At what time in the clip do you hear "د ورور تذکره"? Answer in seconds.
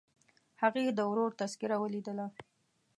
0.97-1.75